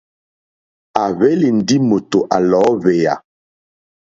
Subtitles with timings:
[1.01, 3.13] À hwélì ndí mòtò à lɔ̀ɔ́hwèyà.